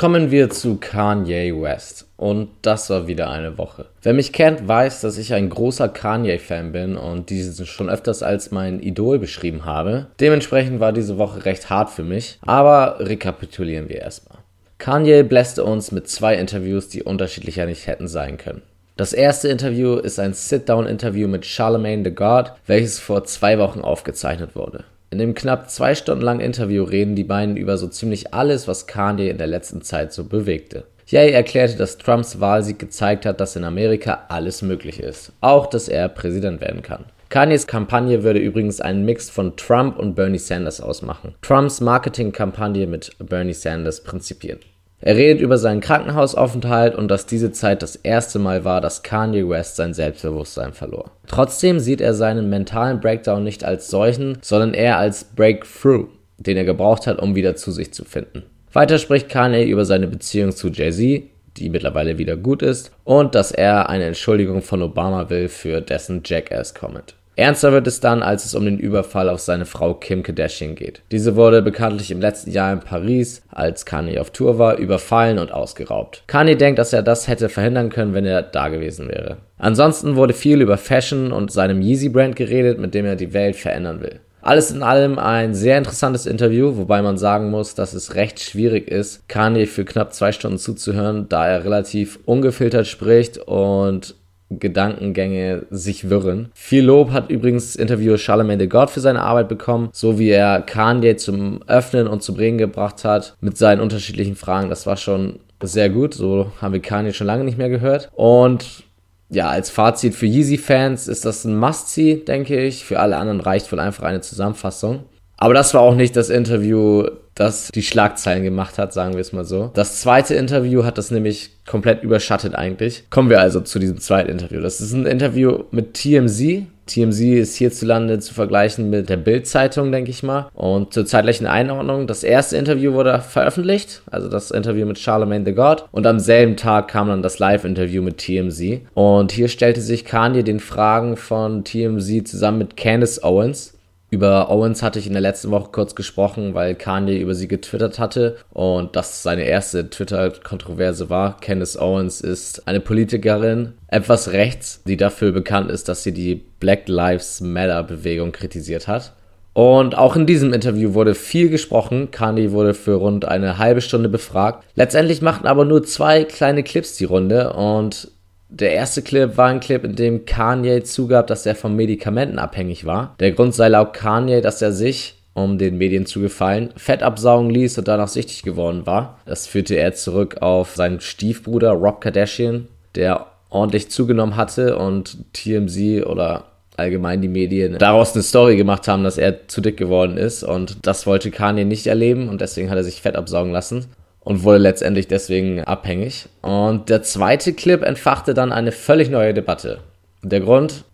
Kommen 0.00 0.30
wir 0.30 0.48
zu 0.48 0.76
Kanye 0.76 1.52
West. 1.60 2.06
Und 2.16 2.48
das 2.62 2.88
war 2.88 3.06
wieder 3.06 3.28
eine 3.28 3.58
Woche. 3.58 3.86
Wer 4.00 4.14
mich 4.14 4.32
kennt, 4.32 4.66
weiß, 4.66 5.02
dass 5.02 5.18
ich 5.18 5.34
ein 5.34 5.50
großer 5.50 5.90
Kanye-Fan 5.90 6.72
bin 6.72 6.96
und 6.96 7.28
diesen 7.28 7.66
schon 7.66 7.90
öfters 7.90 8.22
als 8.22 8.50
mein 8.50 8.80
Idol 8.80 9.18
beschrieben 9.18 9.66
habe. 9.66 10.06
Dementsprechend 10.18 10.80
war 10.80 10.92
diese 10.92 11.18
Woche 11.18 11.44
recht 11.44 11.68
hart 11.68 11.90
für 11.90 12.02
mich. 12.02 12.38
Aber 12.40 12.96
rekapitulieren 13.00 13.90
wir 13.90 13.96
erstmal. 13.96 14.38
Kanye 14.78 15.22
bläste 15.22 15.64
uns 15.64 15.92
mit 15.92 16.08
zwei 16.08 16.34
Interviews, 16.36 16.88
die 16.88 17.02
unterschiedlicher 17.02 17.66
nicht 17.66 17.86
hätten 17.86 18.08
sein 18.08 18.38
können. 18.38 18.62
Das 18.96 19.12
erste 19.12 19.48
Interview 19.48 19.96
ist 19.96 20.18
ein 20.18 20.32
Sit-Down-Interview 20.32 21.28
mit 21.28 21.44
Charlemagne 21.44 22.04
the 22.04 22.14
God, 22.14 22.52
welches 22.66 22.98
vor 22.98 23.24
zwei 23.24 23.58
Wochen 23.58 23.80
aufgezeichnet 23.80 24.56
wurde. 24.56 24.84
In 25.12 25.18
dem 25.18 25.34
knapp 25.34 25.68
zwei 25.68 25.96
Stunden 25.96 26.22
langen 26.22 26.40
Interview 26.40 26.84
reden 26.84 27.16
die 27.16 27.24
beiden 27.24 27.56
über 27.56 27.76
so 27.76 27.88
ziemlich 27.88 28.32
alles, 28.32 28.68
was 28.68 28.86
Kanye 28.86 29.28
in 29.28 29.38
der 29.38 29.48
letzten 29.48 29.82
Zeit 29.82 30.12
so 30.12 30.24
bewegte. 30.24 30.84
Ye 31.08 31.32
erklärte, 31.32 31.76
dass 31.76 31.98
Trumps 31.98 32.38
Wahlsieg 32.38 32.78
gezeigt 32.78 33.26
hat, 33.26 33.40
dass 33.40 33.56
in 33.56 33.64
Amerika 33.64 34.26
alles 34.28 34.62
möglich 34.62 35.00
ist. 35.00 35.32
Auch, 35.40 35.66
dass 35.66 35.88
er 35.88 36.08
Präsident 36.08 36.60
werden 36.60 36.82
kann. 36.82 37.06
Kanyes 37.28 37.66
Kampagne 37.66 38.22
würde 38.22 38.38
übrigens 38.38 38.80
einen 38.80 39.04
Mix 39.04 39.28
von 39.28 39.56
Trump 39.56 39.98
und 39.98 40.14
Bernie 40.14 40.38
Sanders 40.38 40.80
ausmachen. 40.80 41.34
Trumps 41.42 41.80
Marketingkampagne 41.80 42.86
mit 42.86 43.10
Bernie 43.18 43.52
Sanders 43.52 44.04
Prinzipien. 44.04 44.60
Er 45.02 45.16
redet 45.16 45.40
über 45.40 45.56
seinen 45.56 45.80
Krankenhausaufenthalt 45.80 46.94
und 46.94 47.08
dass 47.08 47.24
diese 47.24 47.52
Zeit 47.52 47.82
das 47.82 47.96
erste 47.96 48.38
Mal 48.38 48.64
war, 48.64 48.82
dass 48.82 49.02
Kanye 49.02 49.48
West 49.48 49.76
sein 49.76 49.94
Selbstbewusstsein 49.94 50.74
verlor. 50.74 51.10
Trotzdem 51.26 51.80
sieht 51.80 52.02
er 52.02 52.12
seinen 52.12 52.50
mentalen 52.50 53.00
Breakdown 53.00 53.42
nicht 53.42 53.64
als 53.64 53.88
solchen, 53.88 54.38
sondern 54.42 54.74
eher 54.74 54.98
als 54.98 55.24
Breakthrough, 55.24 56.08
den 56.36 56.58
er 56.58 56.64
gebraucht 56.64 57.06
hat, 57.06 57.18
um 57.18 57.34
wieder 57.34 57.56
zu 57.56 57.72
sich 57.72 57.94
zu 57.94 58.04
finden. 58.04 58.42
Weiter 58.72 58.98
spricht 58.98 59.30
Kanye 59.30 59.64
über 59.64 59.84
seine 59.84 60.06
Beziehung 60.06 60.52
zu 60.52 60.68
Jay-Z, 60.68 61.24
die 61.56 61.70
mittlerweile 61.70 62.18
wieder 62.18 62.36
gut 62.36 62.62
ist, 62.62 62.92
und 63.04 63.34
dass 63.34 63.52
er 63.52 63.88
eine 63.88 64.04
Entschuldigung 64.04 64.62
von 64.62 64.82
Obama 64.82 65.30
will 65.30 65.48
für 65.48 65.80
dessen 65.80 66.22
Jackass-Comment. 66.24 67.14
Ernster 67.40 67.72
wird 67.72 67.86
es 67.86 68.00
dann, 68.00 68.22
als 68.22 68.44
es 68.44 68.54
um 68.54 68.66
den 68.66 68.78
Überfall 68.78 69.30
auf 69.30 69.40
seine 69.40 69.64
Frau 69.64 69.94
Kim 69.94 70.22
Kardashian 70.22 70.74
geht. 70.74 71.00
Diese 71.10 71.36
wurde 71.36 71.62
bekanntlich 71.62 72.10
im 72.10 72.20
letzten 72.20 72.50
Jahr 72.50 72.70
in 72.70 72.80
Paris, 72.80 73.40
als 73.48 73.86
Kanye 73.86 74.18
auf 74.18 74.28
Tour 74.28 74.58
war, 74.58 74.76
überfallen 74.76 75.38
und 75.38 75.50
ausgeraubt. 75.50 76.22
Kanye 76.26 76.56
denkt, 76.56 76.78
dass 76.78 76.92
er 76.92 77.02
das 77.02 77.28
hätte 77.28 77.48
verhindern 77.48 77.88
können, 77.88 78.12
wenn 78.12 78.26
er 78.26 78.42
da 78.42 78.68
gewesen 78.68 79.08
wäre. 79.08 79.38
Ansonsten 79.56 80.16
wurde 80.16 80.34
viel 80.34 80.60
über 80.60 80.76
Fashion 80.76 81.32
und 81.32 81.50
seinem 81.50 81.80
Yeezy-Brand 81.80 82.36
geredet, 82.36 82.78
mit 82.78 82.92
dem 82.92 83.06
er 83.06 83.16
die 83.16 83.32
Welt 83.32 83.56
verändern 83.56 84.02
will. 84.02 84.20
Alles 84.42 84.70
in 84.70 84.82
allem 84.82 85.18
ein 85.18 85.54
sehr 85.54 85.78
interessantes 85.78 86.26
Interview, 86.26 86.76
wobei 86.76 87.00
man 87.00 87.16
sagen 87.16 87.50
muss, 87.50 87.74
dass 87.74 87.94
es 87.94 88.16
recht 88.16 88.40
schwierig 88.40 88.86
ist, 88.90 89.26
Kanye 89.28 89.64
für 89.64 89.86
knapp 89.86 90.12
zwei 90.12 90.32
Stunden 90.32 90.58
zuzuhören, 90.58 91.26
da 91.30 91.46
er 91.46 91.64
relativ 91.64 92.18
ungefiltert 92.26 92.86
spricht 92.86 93.38
und 93.38 94.14
Gedankengänge 94.50 95.66
sich 95.70 96.10
wirren. 96.10 96.50
Viel 96.54 96.84
Lob 96.84 97.12
hat 97.12 97.30
übrigens 97.30 97.76
Interviewer 97.76 98.18
Charlemagne 98.18 98.60
the 98.60 98.68
God 98.68 98.90
für 98.90 99.00
seine 99.00 99.22
Arbeit 99.22 99.48
bekommen, 99.48 99.90
so 99.92 100.18
wie 100.18 100.30
er 100.30 100.60
Kanye 100.60 101.16
zum 101.16 101.62
Öffnen 101.66 102.06
und 102.06 102.22
zum 102.22 102.36
Reden 102.36 102.58
gebracht 102.58 103.04
hat 103.04 103.36
mit 103.40 103.56
seinen 103.56 103.80
unterschiedlichen 103.80 104.36
Fragen. 104.36 104.68
Das 104.68 104.86
war 104.86 104.96
schon 104.96 105.38
sehr 105.62 105.88
gut. 105.90 106.14
So 106.14 106.50
haben 106.60 106.72
wir 106.72 106.80
Kanye 106.80 107.12
schon 107.12 107.26
lange 107.26 107.44
nicht 107.44 107.58
mehr 107.58 107.68
gehört. 107.68 108.10
Und 108.14 108.84
ja, 109.28 109.48
als 109.48 109.70
Fazit 109.70 110.14
für 110.14 110.26
Yeezy-Fans 110.26 111.06
ist 111.06 111.24
das 111.24 111.44
ein 111.44 111.56
Must-See, 111.56 112.16
denke 112.16 112.60
ich. 112.60 112.84
Für 112.84 112.98
alle 112.98 113.16
anderen 113.16 113.40
reicht 113.40 113.70
wohl 113.70 113.78
einfach 113.78 114.02
eine 114.02 114.20
Zusammenfassung. 114.20 115.04
Aber 115.40 115.54
das 115.54 115.72
war 115.72 115.80
auch 115.80 115.94
nicht 115.94 116.14
das 116.16 116.28
Interview, 116.28 117.06
das 117.34 117.70
die 117.74 117.82
Schlagzeilen 117.82 118.44
gemacht 118.44 118.76
hat, 118.76 118.92
sagen 118.92 119.14
wir 119.14 119.22
es 119.22 119.32
mal 119.32 119.46
so. 119.46 119.70
Das 119.72 120.02
zweite 120.02 120.34
Interview 120.34 120.84
hat 120.84 120.98
das 120.98 121.10
nämlich 121.10 121.50
komplett 121.66 122.02
überschattet 122.02 122.54
eigentlich. 122.54 123.04
Kommen 123.08 123.30
wir 123.30 123.40
also 123.40 123.60
zu 123.60 123.78
diesem 123.78 123.98
zweiten 123.98 124.30
Interview. 124.30 124.60
Das 124.60 124.82
ist 124.82 124.92
ein 124.92 125.06
Interview 125.06 125.64
mit 125.70 125.94
TMZ. 125.94 126.66
TMZ 126.86 127.20
ist 127.20 127.56
hierzulande 127.56 128.18
zu 128.18 128.34
vergleichen 128.34 128.90
mit 128.90 129.08
der 129.08 129.16
Bild-Zeitung, 129.16 129.92
denke 129.92 130.10
ich 130.10 130.22
mal. 130.22 130.48
Und 130.54 130.92
zur 130.92 131.06
zeitlichen 131.06 131.46
Einordnung, 131.46 132.06
das 132.06 132.22
erste 132.22 132.58
Interview 132.58 132.92
wurde 132.92 133.20
veröffentlicht, 133.20 134.02
also 134.10 134.28
das 134.28 134.50
Interview 134.50 134.84
mit 134.84 134.98
Charlemagne 134.98 135.46
the 135.46 135.54
God. 135.54 135.84
Und 135.92 136.06
am 136.06 136.18
selben 136.18 136.56
Tag 136.56 136.88
kam 136.88 137.08
dann 137.08 137.22
das 137.22 137.38
Live-Interview 137.38 138.02
mit 138.02 138.18
TMZ. 138.18 138.80
Und 138.92 139.32
hier 139.32 139.48
stellte 139.48 139.80
sich 139.80 140.04
Kanye 140.04 140.42
den 140.42 140.60
Fragen 140.60 141.16
von 141.16 141.64
TMZ 141.64 142.28
zusammen 142.28 142.58
mit 142.58 142.76
Candace 142.76 143.22
Owens. 143.22 143.74
Über 144.10 144.50
Owens 144.50 144.82
hatte 144.82 144.98
ich 144.98 145.06
in 145.06 145.12
der 145.12 145.22
letzten 145.22 145.52
Woche 145.52 145.70
kurz 145.70 145.94
gesprochen, 145.94 146.52
weil 146.52 146.74
Kanye 146.74 147.18
über 147.18 147.34
sie 147.34 147.46
getwittert 147.46 148.00
hatte 148.00 148.36
und 148.50 148.96
das 148.96 149.22
seine 149.22 149.44
erste 149.44 149.88
Twitter-Kontroverse 149.88 151.08
war. 151.08 151.36
Candace 151.40 151.76
Owens 151.76 152.20
ist 152.20 152.66
eine 152.66 152.80
Politikerin, 152.80 153.74
etwas 153.86 154.32
rechts, 154.32 154.82
die 154.84 154.96
dafür 154.96 155.30
bekannt 155.30 155.70
ist, 155.70 155.88
dass 155.88 156.02
sie 156.02 156.12
die 156.12 156.34
Black 156.58 156.88
Lives 156.88 157.40
Matter-Bewegung 157.40 158.32
kritisiert 158.32 158.88
hat. 158.88 159.12
Und 159.52 159.96
auch 159.96 160.16
in 160.16 160.26
diesem 160.26 160.52
Interview 160.52 160.94
wurde 160.94 161.14
viel 161.14 161.48
gesprochen. 161.48 162.10
Kanye 162.10 162.52
wurde 162.52 162.74
für 162.74 162.94
rund 162.94 163.24
eine 163.26 163.58
halbe 163.58 163.80
Stunde 163.80 164.08
befragt. 164.08 164.64
Letztendlich 164.74 165.22
machten 165.22 165.46
aber 165.46 165.64
nur 165.64 165.82
zwei 165.84 166.24
kleine 166.24 166.62
Clips 166.62 166.96
die 166.96 167.04
Runde 167.04 167.52
und 167.52 168.10
der 168.50 168.72
erste 168.72 169.02
Clip 169.02 169.36
war 169.36 169.48
ein 169.48 169.60
Clip, 169.60 169.82
in 169.84 169.94
dem 169.94 170.24
Kanye 170.26 170.82
zugab, 170.82 171.28
dass 171.28 171.46
er 171.46 171.54
von 171.54 171.76
Medikamenten 171.76 172.38
abhängig 172.38 172.84
war. 172.84 173.14
Der 173.20 173.32
Grund 173.32 173.54
sei 173.54 173.68
laut 173.68 173.94
Kanye, 173.94 174.40
dass 174.40 174.60
er 174.60 174.72
sich, 174.72 175.14
um 175.34 175.56
den 175.56 175.78
Medien 175.78 176.04
zu 176.04 176.20
gefallen, 176.20 176.70
Fett 176.76 177.02
absaugen 177.02 177.50
ließ 177.50 177.78
und 177.78 177.88
danach 177.88 178.08
süchtig 178.08 178.42
geworden 178.42 178.86
war. 178.86 179.20
Das 179.24 179.46
führte 179.46 179.76
er 179.76 179.94
zurück 179.94 180.38
auf 180.40 180.74
seinen 180.74 181.00
Stiefbruder 181.00 181.70
Rob 181.70 182.00
Kardashian, 182.00 182.66
der 182.96 183.26
ordentlich 183.48 183.90
zugenommen 183.90 184.36
hatte 184.36 184.76
und 184.76 185.18
TMZ 185.32 186.06
oder 186.06 186.44
allgemein 186.76 187.20
die 187.20 187.28
Medien 187.28 187.78
daraus 187.78 188.14
eine 188.14 188.22
Story 188.22 188.56
gemacht 188.56 188.88
haben, 188.88 189.04
dass 189.04 189.18
er 189.18 189.48
zu 189.48 189.60
dick 189.60 189.76
geworden 189.76 190.16
ist 190.16 190.42
und 190.42 190.78
das 190.86 191.06
wollte 191.06 191.30
Kanye 191.30 191.64
nicht 191.64 191.86
erleben 191.86 192.28
und 192.28 192.40
deswegen 192.40 192.70
hat 192.70 192.78
er 192.78 192.84
sich 192.84 193.02
Fett 193.02 193.16
absaugen 193.16 193.52
lassen 193.52 193.86
und 194.20 194.42
wurde 194.44 194.58
letztendlich 194.58 195.08
deswegen 195.08 195.64
abhängig. 195.64 196.28
Und 196.42 196.88
der 196.88 197.02
zweite 197.02 197.52
Clip 197.52 197.82
entfachte 197.82 198.34
dann 198.34 198.52
eine 198.52 198.72
völlig 198.72 199.10
neue 199.10 199.34
Debatte. 199.34 199.78
Der 200.22 200.40
Grund, 200.40 200.84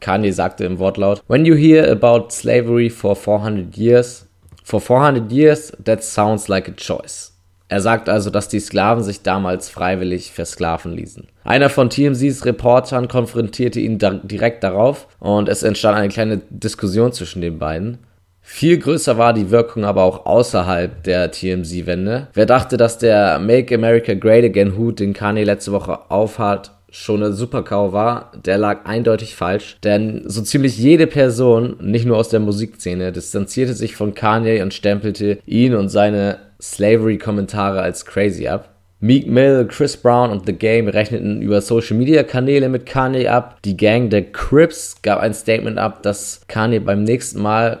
Kanye 0.00 0.32
sagte 0.32 0.64
im 0.64 0.78
Wortlaut, 0.78 1.22
When 1.28 1.44
you 1.44 1.54
hear 1.54 1.90
about 1.90 2.30
slavery 2.30 2.90
for 2.90 3.16
400 3.16 3.76
years, 3.76 4.26
for 4.62 4.80
400 4.80 5.30
years, 5.30 5.72
that 5.84 6.02
sounds 6.02 6.48
like 6.48 6.68
a 6.68 6.72
choice. 6.72 7.34
Er 7.68 7.80
sagt 7.80 8.08
also, 8.08 8.30
dass 8.30 8.48
die 8.48 8.60
Sklaven 8.60 9.02
sich 9.02 9.22
damals 9.22 9.70
freiwillig 9.70 10.32
versklaven 10.32 10.92
ließen. 10.92 11.26
Einer 11.44 11.70
von 11.70 11.88
TMZs 11.88 12.44
Reportern 12.44 13.08
konfrontierte 13.08 13.80
ihn 13.80 13.98
da 13.98 14.10
direkt 14.10 14.62
darauf 14.62 15.08
und 15.18 15.48
es 15.48 15.62
entstand 15.62 15.96
eine 15.96 16.08
kleine 16.08 16.42
Diskussion 16.50 17.12
zwischen 17.12 17.40
den 17.40 17.58
beiden. 17.58 17.98
Viel 18.46 18.78
größer 18.78 19.16
war 19.16 19.32
die 19.32 19.50
Wirkung 19.50 19.84
aber 19.84 20.02
auch 20.02 20.26
außerhalb 20.26 21.02
der 21.02 21.30
TMZ-Wände. 21.30 22.28
Wer 22.34 22.46
dachte, 22.46 22.76
dass 22.76 22.98
der 22.98 23.38
Make 23.38 23.74
America 23.74 24.12
Great 24.12 24.44
Again 24.44 24.76
Hut, 24.76 25.00
den 25.00 25.14
Kanye 25.14 25.44
letzte 25.44 25.72
Woche 25.72 26.10
aufhat, 26.10 26.70
schon 26.90 27.22
eine 27.22 27.32
Supercow 27.32 27.92
war, 27.92 28.32
der 28.44 28.58
lag 28.58 28.84
eindeutig 28.84 29.34
falsch, 29.34 29.78
denn 29.82 30.22
so 30.26 30.42
ziemlich 30.42 30.78
jede 30.78 31.06
Person, 31.06 31.76
nicht 31.80 32.04
nur 32.04 32.18
aus 32.18 32.28
der 32.28 32.38
Musikszene, 32.38 33.12
distanzierte 33.12 33.72
sich 33.72 33.96
von 33.96 34.14
Kanye 34.14 34.62
und 34.62 34.74
stempelte 34.74 35.38
ihn 35.46 35.74
und 35.74 35.88
seine 35.88 36.38
Slavery-Kommentare 36.60 37.80
als 37.80 38.04
crazy 38.04 38.46
ab. 38.46 38.68
Meek 39.00 39.26
Mill, 39.26 39.66
Chris 39.68 39.96
Brown 39.96 40.30
und 40.30 40.46
The 40.46 40.52
Game 40.52 40.86
rechneten 40.86 41.42
über 41.42 41.60
Social 41.62 41.96
Media 41.96 42.22
Kanäle 42.22 42.68
mit 42.68 42.86
Kanye 42.86 43.28
ab. 43.28 43.58
Die 43.64 43.76
Gang 43.76 44.08
der 44.10 44.30
Crips 44.30 44.96
gab 45.02 45.18
ein 45.20 45.34
Statement 45.34 45.78
ab, 45.78 46.02
dass 46.02 46.42
Kanye 46.46 46.78
beim 46.78 47.02
nächsten 47.02 47.42
Mal, 47.42 47.80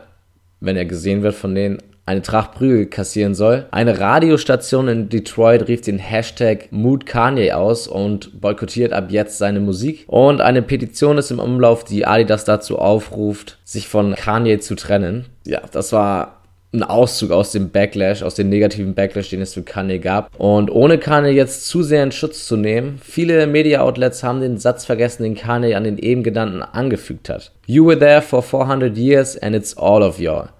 wenn 0.64 0.76
er 0.76 0.84
gesehen 0.84 1.22
wird 1.22 1.34
von 1.34 1.54
denen, 1.54 1.78
eine 2.06 2.20
Tracht 2.20 2.52
Prügel 2.52 2.86
kassieren 2.86 3.34
soll. 3.34 3.66
Eine 3.70 3.98
Radiostation 3.98 4.88
in 4.88 5.08
Detroit 5.08 5.68
rief 5.68 5.80
den 5.80 5.98
Hashtag 5.98 6.68
Mood 6.70 7.06
Kanye 7.06 7.52
aus 7.52 7.88
und 7.88 8.40
boykottiert 8.40 8.92
ab 8.92 9.06
jetzt 9.08 9.38
seine 9.38 9.60
Musik. 9.60 10.04
Und 10.06 10.42
eine 10.42 10.60
Petition 10.60 11.16
ist 11.16 11.30
im 11.30 11.38
Umlauf, 11.38 11.84
die 11.84 12.06
Adidas 12.06 12.44
dazu 12.44 12.78
aufruft, 12.78 13.58
sich 13.64 13.88
von 13.88 14.14
Kanye 14.14 14.58
zu 14.58 14.74
trennen. 14.74 15.26
Ja, 15.46 15.62
das 15.72 15.92
war 15.92 16.43
ein 16.74 16.82
Auszug 16.82 17.30
aus 17.30 17.52
dem 17.52 17.70
Backlash, 17.70 18.22
aus 18.22 18.34
dem 18.34 18.48
negativen 18.48 18.94
Backlash, 18.94 19.30
den 19.30 19.40
es 19.40 19.54
für 19.54 19.62
Kanye 19.62 19.98
gab. 19.98 20.30
Und 20.38 20.70
ohne 20.70 20.98
Kanye 20.98 21.30
jetzt 21.30 21.66
zu 21.66 21.82
sehr 21.82 22.02
in 22.02 22.12
Schutz 22.12 22.46
zu 22.46 22.56
nehmen, 22.56 23.00
viele 23.02 23.46
Media-Outlets 23.46 24.22
haben 24.22 24.40
den 24.40 24.58
Satz 24.58 24.84
vergessen, 24.84 25.22
den 25.22 25.36
Kanye 25.36 25.74
an 25.74 25.84
den 25.84 25.98
eben 25.98 26.22
genannten 26.22 26.62
angefügt 26.62 27.28
hat. 27.28 27.52
You 27.66 27.86
were 27.86 27.98
there 27.98 28.20
for 28.20 28.42
400 28.42 28.96
years 28.96 29.36
and 29.36 29.54
it's 29.54 29.76
all 29.76 30.02
of 30.02 30.20
your. 30.20 30.50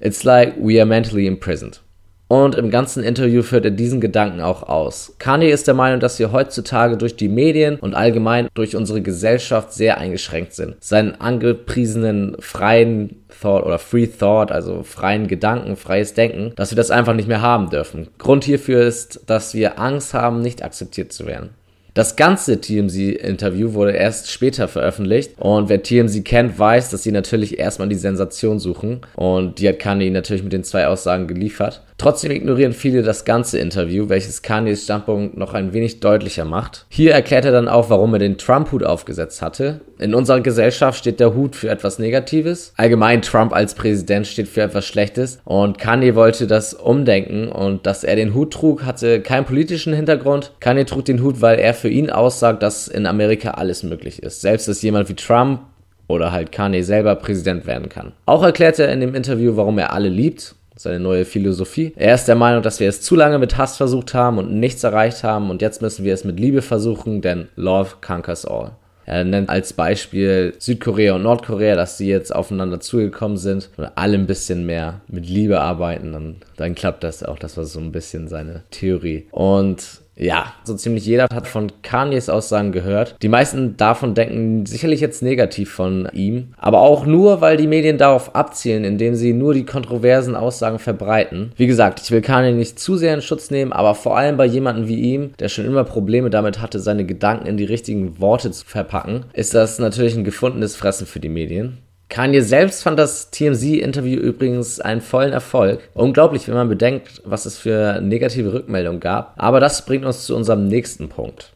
It's 0.00 0.24
like 0.24 0.54
we 0.58 0.78
are 0.80 0.86
mentally 0.86 1.26
imprisoned. 1.26 1.80
Und 2.28 2.56
im 2.56 2.70
ganzen 2.70 3.04
Interview 3.04 3.42
führt 3.42 3.64
er 3.64 3.70
diesen 3.70 4.00
Gedanken 4.00 4.40
auch 4.40 4.64
aus. 4.64 5.14
Kanye 5.18 5.50
ist 5.50 5.68
der 5.68 5.74
Meinung, 5.74 6.00
dass 6.00 6.18
wir 6.18 6.32
heutzutage 6.32 6.96
durch 6.96 7.14
die 7.14 7.28
Medien 7.28 7.76
und 7.76 7.94
allgemein 7.94 8.48
durch 8.54 8.74
unsere 8.74 9.00
Gesellschaft 9.00 9.72
sehr 9.72 9.98
eingeschränkt 9.98 10.52
sind. 10.52 10.74
Seinen 10.80 11.20
angepriesenen 11.20 12.36
freien 12.40 13.22
Thought 13.40 13.64
oder 13.64 13.78
Free 13.78 14.08
Thought, 14.08 14.50
also 14.50 14.82
freien 14.82 15.28
Gedanken, 15.28 15.76
freies 15.76 16.14
Denken, 16.14 16.52
dass 16.56 16.72
wir 16.72 16.76
das 16.76 16.90
einfach 16.90 17.14
nicht 17.14 17.28
mehr 17.28 17.42
haben 17.42 17.70
dürfen. 17.70 18.08
Grund 18.18 18.42
hierfür 18.42 18.82
ist, 18.82 19.20
dass 19.26 19.54
wir 19.54 19.78
Angst 19.78 20.12
haben, 20.12 20.40
nicht 20.40 20.64
akzeptiert 20.64 21.12
zu 21.12 21.26
werden. 21.26 21.50
Das 21.96 22.14
ganze 22.14 22.60
TMZ-Interview 22.60 23.72
wurde 23.72 23.92
erst 23.92 24.30
später 24.30 24.68
veröffentlicht 24.68 25.32
und 25.38 25.70
wer 25.70 25.82
TMZ 25.82 26.26
kennt, 26.26 26.58
weiß, 26.58 26.90
dass 26.90 27.02
sie 27.02 27.10
natürlich 27.10 27.58
erstmal 27.58 27.88
die 27.88 27.94
Sensation 27.94 28.58
suchen 28.58 29.00
und 29.14 29.58
die 29.58 29.66
hat 29.66 29.78
Kanye 29.78 30.10
natürlich 30.10 30.42
mit 30.42 30.52
den 30.52 30.62
zwei 30.62 30.88
Aussagen 30.88 31.26
geliefert. 31.26 31.82
Trotzdem 31.98 32.30
ignorieren 32.30 32.72
viele 32.72 33.02
das 33.02 33.24
ganze 33.24 33.58
Interview, 33.58 34.10
welches 34.10 34.42
Kanyes 34.42 34.84
Standpunkt 34.84 35.36
noch 35.36 35.54
ein 35.54 35.72
wenig 35.72 36.00
deutlicher 36.00 36.44
macht. 36.44 36.84
Hier 36.90 37.12
erklärt 37.12 37.46
er 37.46 37.52
dann 37.52 37.68
auch, 37.68 37.88
warum 37.88 38.12
er 38.12 38.18
den 38.18 38.36
Trump-Hut 38.36 38.84
aufgesetzt 38.84 39.40
hatte. 39.40 39.80
In 39.98 40.14
unserer 40.14 40.40
Gesellschaft 40.40 40.98
steht 40.98 41.20
der 41.20 41.34
Hut 41.34 41.56
für 41.56 41.70
etwas 41.70 41.98
Negatives. 41.98 42.74
Allgemein 42.76 43.22
Trump 43.22 43.54
als 43.54 43.74
Präsident 43.74 44.26
steht 44.26 44.48
für 44.48 44.60
etwas 44.60 44.84
Schlechtes. 44.84 45.40
Und 45.44 45.78
Kanye 45.78 46.14
wollte 46.14 46.46
das 46.46 46.74
umdenken 46.74 47.48
und 47.48 47.86
dass 47.86 48.04
er 48.04 48.16
den 48.16 48.34
Hut 48.34 48.52
trug, 48.52 48.84
hatte 48.84 49.20
keinen 49.20 49.46
politischen 49.46 49.94
Hintergrund. 49.94 50.52
Kanye 50.60 50.84
trug 50.84 51.06
den 51.06 51.22
Hut, 51.22 51.40
weil 51.40 51.58
er 51.58 51.72
für 51.72 51.88
ihn 51.88 52.10
aussagt, 52.10 52.62
dass 52.62 52.88
in 52.88 53.06
Amerika 53.06 53.52
alles 53.52 53.82
möglich 53.82 54.22
ist. 54.22 54.42
Selbst 54.42 54.68
dass 54.68 54.82
jemand 54.82 55.08
wie 55.08 55.14
Trump 55.14 55.60
oder 56.08 56.30
halt 56.30 56.52
Kanye 56.52 56.82
selber 56.82 57.14
Präsident 57.14 57.66
werden 57.66 57.88
kann. 57.88 58.12
Auch 58.26 58.42
erklärt 58.42 58.78
er 58.78 58.92
in 58.92 59.00
dem 59.00 59.14
Interview, 59.14 59.56
warum 59.56 59.78
er 59.78 59.94
alle 59.94 60.10
liebt 60.10 60.54
seine 60.76 61.00
neue 61.00 61.24
Philosophie. 61.24 61.92
Er 61.96 62.14
ist 62.14 62.26
der 62.26 62.34
Meinung, 62.36 62.62
dass 62.62 62.80
wir 62.80 62.88
es 62.88 63.00
zu 63.00 63.16
lange 63.16 63.38
mit 63.38 63.56
Hass 63.56 63.76
versucht 63.76 64.14
haben 64.14 64.38
und 64.38 64.52
nichts 64.52 64.84
erreicht 64.84 65.24
haben 65.24 65.50
und 65.50 65.62
jetzt 65.62 65.82
müssen 65.82 66.04
wir 66.04 66.14
es 66.14 66.24
mit 66.24 66.38
Liebe 66.38 66.62
versuchen, 66.62 67.20
denn 67.20 67.48
Love 67.56 67.96
conquers 68.00 68.44
all. 68.44 68.72
Er 69.06 69.22
nennt 69.22 69.48
als 69.48 69.72
Beispiel 69.72 70.54
Südkorea 70.58 71.14
und 71.14 71.22
Nordkorea, 71.22 71.76
dass 71.76 71.96
sie 71.96 72.08
jetzt 72.08 72.34
aufeinander 72.34 72.80
zugekommen 72.80 73.36
sind 73.36 73.70
und 73.76 73.88
alle 73.94 74.18
ein 74.18 74.26
bisschen 74.26 74.66
mehr 74.66 75.00
mit 75.06 75.28
Liebe 75.28 75.60
arbeiten, 75.60 76.12
dann, 76.12 76.36
dann 76.56 76.74
klappt 76.74 77.04
das 77.04 77.22
auch. 77.22 77.38
Das 77.38 77.56
war 77.56 77.64
so 77.64 77.78
ein 77.78 77.92
bisschen 77.92 78.26
seine 78.26 78.64
Theorie. 78.72 79.28
Und 79.30 80.00
ja, 80.16 80.54
so 80.64 80.74
ziemlich 80.74 81.04
jeder 81.04 81.26
hat 81.32 81.46
von 81.46 81.70
Kanyes 81.82 82.28
Aussagen 82.28 82.72
gehört. 82.72 83.16
Die 83.22 83.28
meisten 83.28 83.76
davon 83.76 84.14
denken 84.14 84.64
sicherlich 84.64 85.00
jetzt 85.00 85.22
negativ 85.22 85.70
von 85.70 86.08
ihm, 86.12 86.54
aber 86.56 86.80
auch 86.80 87.04
nur, 87.04 87.42
weil 87.42 87.56
die 87.56 87.66
Medien 87.66 87.98
darauf 87.98 88.34
abzielen, 88.34 88.84
indem 88.84 89.14
sie 89.14 89.34
nur 89.34 89.52
die 89.52 89.66
kontroversen 89.66 90.34
Aussagen 90.34 90.78
verbreiten. 90.78 91.52
Wie 91.56 91.66
gesagt, 91.66 92.00
ich 92.02 92.10
will 92.10 92.22
Kanye 92.22 92.52
nicht 92.52 92.78
zu 92.78 92.96
sehr 92.96 93.14
in 93.14 93.22
Schutz 93.22 93.50
nehmen, 93.50 93.72
aber 93.72 93.94
vor 93.94 94.16
allem 94.16 94.36
bei 94.36 94.46
jemandem 94.46 94.88
wie 94.88 95.00
ihm, 95.00 95.32
der 95.38 95.48
schon 95.48 95.66
immer 95.66 95.84
Probleme 95.84 96.30
damit 96.30 96.60
hatte, 96.60 96.80
seine 96.80 97.04
Gedanken 97.04 97.46
in 97.46 97.56
die 97.58 97.64
richtigen 97.64 98.18
Worte 98.18 98.50
zu 98.50 98.64
verpacken, 98.64 99.26
ist 99.34 99.54
das 99.54 99.78
natürlich 99.78 100.16
ein 100.16 100.24
gefundenes 100.24 100.76
Fressen 100.76 101.06
für 101.06 101.20
die 101.20 101.28
Medien. 101.28 101.78
Kanye 102.08 102.40
selbst 102.40 102.82
fand 102.82 102.98
das 102.98 103.30
TMZ-Interview 103.30 104.20
übrigens 104.20 104.80
einen 104.80 105.00
vollen 105.00 105.32
Erfolg. 105.32 105.88
Unglaublich, 105.94 106.46
wenn 106.46 106.54
man 106.54 106.68
bedenkt, 106.68 107.20
was 107.24 107.46
es 107.46 107.58
für 107.58 108.00
negative 108.00 108.52
Rückmeldungen 108.52 109.00
gab. 109.00 109.34
Aber 109.36 109.60
das 109.60 109.84
bringt 109.84 110.04
uns 110.04 110.24
zu 110.24 110.36
unserem 110.36 110.68
nächsten 110.68 111.08
Punkt. 111.08 111.52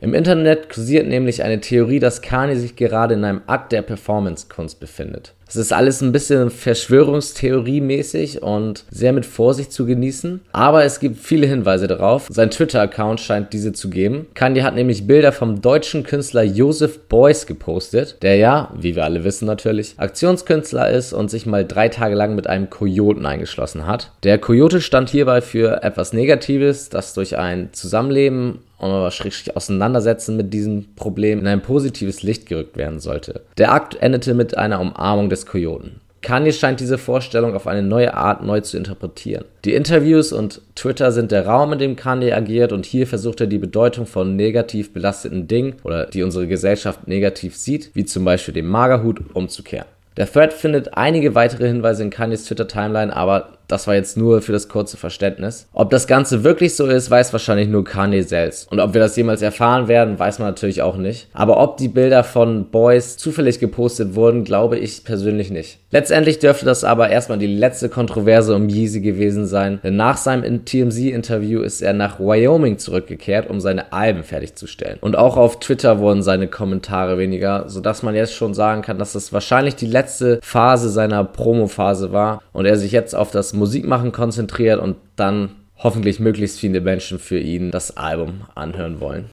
Im 0.00 0.12
Internet 0.12 0.68
kursiert 0.68 1.06
nämlich 1.06 1.42
eine 1.42 1.60
Theorie, 1.60 1.98
dass 1.98 2.20
Kanye 2.20 2.56
sich 2.56 2.76
gerade 2.76 3.14
in 3.14 3.24
einem 3.24 3.40
Akt 3.46 3.72
der 3.72 3.80
Performance-Kunst 3.80 4.78
befindet. 4.78 5.32
Es 5.54 5.60
ist 5.60 5.72
alles 5.72 6.00
ein 6.00 6.10
bisschen 6.10 6.50
Verschwörungstheorie-mäßig 6.50 8.42
und 8.42 8.82
sehr 8.90 9.12
mit 9.12 9.24
Vorsicht 9.24 9.72
zu 9.72 9.86
genießen. 9.86 10.40
Aber 10.50 10.82
es 10.82 10.98
gibt 10.98 11.16
viele 11.16 11.46
Hinweise 11.46 11.86
darauf. 11.86 12.26
Sein 12.28 12.50
Twitter-Account 12.50 13.20
scheint 13.20 13.52
diese 13.52 13.72
zu 13.72 13.88
geben. 13.88 14.26
Kanye 14.34 14.64
hat 14.64 14.74
nämlich 14.74 15.06
Bilder 15.06 15.30
vom 15.30 15.60
deutschen 15.62 16.02
Künstler 16.02 16.42
Joseph 16.42 17.02
Beuys 17.08 17.46
gepostet, 17.46 18.16
der 18.22 18.34
ja, 18.34 18.72
wie 18.76 18.96
wir 18.96 19.04
alle 19.04 19.22
wissen 19.22 19.46
natürlich, 19.46 19.94
Aktionskünstler 19.96 20.90
ist 20.90 21.12
und 21.12 21.30
sich 21.30 21.46
mal 21.46 21.64
drei 21.64 21.88
Tage 21.88 22.16
lang 22.16 22.34
mit 22.34 22.48
einem 22.48 22.68
Kojoten 22.68 23.24
eingeschlossen 23.24 23.86
hat. 23.86 24.10
Der 24.24 24.38
Kojote 24.38 24.80
stand 24.80 25.08
hierbei 25.08 25.40
für 25.40 25.84
etwas 25.84 26.12
Negatives, 26.12 26.88
das 26.88 27.14
durch 27.14 27.38
ein 27.38 27.68
Zusammenleben 27.70 28.58
oder 28.78 29.10
schrägstrich 29.10 29.56
auseinandersetzen 29.56 30.36
mit 30.36 30.52
diesem 30.52 30.94
Problem 30.94 31.38
in 31.38 31.46
ein 31.46 31.62
positives 31.62 32.22
Licht 32.22 32.46
gerückt 32.46 32.76
werden 32.76 33.00
sollte. 33.00 33.42
Der 33.58 33.72
Akt 33.72 33.96
endete 33.96 34.34
mit 34.34 34.56
einer 34.56 34.80
Umarmung 34.80 35.28
des 35.28 35.46
Kojoten. 35.46 36.00
Kanye 36.24 36.52
scheint 36.52 36.80
diese 36.80 36.96
Vorstellung 36.96 37.54
auf 37.54 37.66
eine 37.66 37.82
neue 37.82 38.14
Art 38.14 38.42
neu 38.42 38.60
zu 38.62 38.78
interpretieren. 38.78 39.44
Die 39.66 39.74
Interviews 39.74 40.32
und 40.32 40.62
Twitter 40.74 41.12
sind 41.12 41.30
der 41.30 41.46
Raum, 41.46 41.74
in 41.74 41.78
dem 41.78 41.96
Kanye 41.96 42.32
agiert 42.32 42.72
und 42.72 42.86
hier 42.86 43.06
versucht 43.06 43.42
er 43.42 43.46
die 43.46 43.58
Bedeutung 43.58 44.06
von 44.06 44.34
negativ 44.34 44.94
belasteten 44.94 45.46
Dingen 45.46 45.74
oder 45.84 46.06
die 46.06 46.22
unsere 46.22 46.46
Gesellschaft 46.48 47.06
negativ 47.06 47.56
sieht, 47.56 47.90
wie 47.92 48.06
zum 48.06 48.24
Beispiel 48.24 48.54
dem 48.54 48.68
Magerhut, 48.68 49.20
umzukehren. 49.34 49.86
Der 50.16 50.30
Thread 50.30 50.52
findet 50.52 50.96
einige 50.96 51.34
weitere 51.34 51.66
Hinweise 51.66 52.04
in 52.04 52.10
Kanyes 52.10 52.44
Twitter-Timeline, 52.44 53.14
aber 53.14 53.53
das 53.68 53.86
war 53.86 53.94
jetzt 53.94 54.16
nur 54.16 54.42
für 54.42 54.52
das 54.52 54.68
kurze 54.68 54.96
Verständnis. 54.96 55.68
Ob 55.72 55.90
das 55.90 56.06
Ganze 56.06 56.44
wirklich 56.44 56.74
so 56.74 56.86
ist, 56.86 57.10
weiß 57.10 57.32
wahrscheinlich 57.32 57.68
nur 57.68 57.84
Kanye 57.84 58.22
selbst. 58.22 58.70
Und 58.70 58.80
ob 58.80 58.94
wir 58.94 59.00
das 59.00 59.16
jemals 59.16 59.42
erfahren 59.42 59.88
werden, 59.88 60.18
weiß 60.18 60.38
man 60.38 60.48
natürlich 60.48 60.82
auch 60.82 60.96
nicht. 60.96 61.28
Aber 61.32 61.60
ob 61.60 61.76
die 61.76 61.88
Bilder 61.88 62.24
von 62.24 62.66
Boys 62.66 63.16
zufällig 63.16 63.58
gepostet 63.58 64.14
wurden, 64.14 64.44
glaube 64.44 64.78
ich 64.78 65.04
persönlich 65.04 65.50
nicht. 65.50 65.78
Letztendlich 65.90 66.40
dürfte 66.40 66.64
das 66.64 66.82
aber 66.84 67.10
erstmal 67.10 67.38
die 67.38 67.46
letzte 67.46 67.88
Kontroverse 67.88 68.54
um 68.54 68.68
Yeezy 68.68 69.00
gewesen 69.00 69.46
sein, 69.46 69.78
denn 69.84 69.96
nach 69.96 70.16
seinem 70.16 70.64
TMZ-Interview 70.64 71.60
ist 71.60 71.82
er 71.82 71.92
nach 71.92 72.18
Wyoming 72.18 72.78
zurückgekehrt, 72.78 73.48
um 73.48 73.60
seine 73.60 73.92
Alben 73.92 74.24
fertigzustellen. 74.24 74.98
Und 75.00 75.16
auch 75.16 75.36
auf 75.36 75.60
Twitter 75.60 76.00
wurden 76.00 76.22
seine 76.22 76.48
Kommentare 76.48 77.16
weniger, 77.16 77.68
sodass 77.68 78.02
man 78.02 78.14
jetzt 78.16 78.34
schon 78.34 78.54
sagen 78.54 78.82
kann, 78.82 78.98
dass 78.98 79.12
das 79.12 79.32
wahrscheinlich 79.32 79.76
die 79.76 79.86
letzte 79.86 80.40
Phase 80.42 80.88
seiner 80.90 81.22
Promo-Phase 81.22 82.12
war 82.12 82.42
und 82.52 82.66
er 82.66 82.76
sich 82.76 82.90
jetzt 82.90 83.14
auf 83.14 83.30
das 83.30 83.53
Musikmachen 83.54 84.12
konzentriert 84.12 84.80
und 84.80 84.96
dann 85.16 85.50
hoffentlich 85.76 86.20
möglichst 86.20 86.58
viele 86.58 86.80
Menschen 86.80 87.18
für 87.18 87.38
ihn 87.38 87.70
das 87.70 87.96
Album 87.96 88.42
anhören 88.54 89.00
wollen. 89.00 89.30